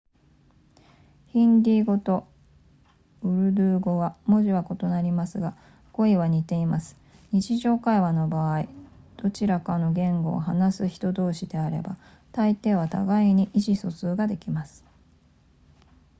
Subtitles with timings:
[1.27, 2.25] ヒンディー語と
[3.21, 5.55] ウルドゥー語は文字は異なりますが
[5.93, 6.97] 語彙は似ています
[7.31, 8.65] 日常会話の場合
[9.17, 11.97] どちらかの言語を話す人同士であれば
[12.31, 14.83] たいていは互いに意思疎通ができます